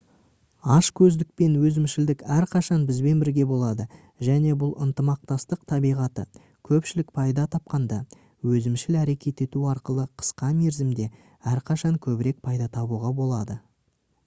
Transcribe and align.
ашкөздік 0.75 1.27
пен 1.41 1.57
өзімшілдік 1.65 2.21
әрқашан 2.35 2.85
бізбен 2.91 3.19
бірге 3.23 3.43
болады 3.51 3.83
және 4.29 4.55
бұл 4.63 4.71
ынтымақтастық 4.85 5.61
табиғаты 5.73 6.23
көпшілік 6.69 7.11
пайда 7.19 7.43
тапқанда 7.57 7.99
өзімшіл 8.55 8.97
әрекет 9.03 9.43
ету 9.47 9.67
арқылы 9.75 10.07
қысқа 10.23 10.49
мерзімде 10.63 11.05
әрқашан 11.53 12.01
көбірек 12.07 12.41
пайда 12.49 12.69
табуға 12.79 13.13
болады 13.23 13.59